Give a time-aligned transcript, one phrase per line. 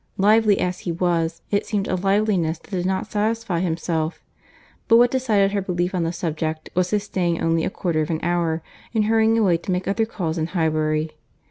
[0.17, 4.23] Lively as he was, it seemed a liveliness that did not satisfy himself;
[4.87, 8.09] but what decided her belief on the subject, was his staying only a quarter of
[8.09, 8.63] an hour,
[8.95, 11.11] and hurrying away to make other calls in Highbury.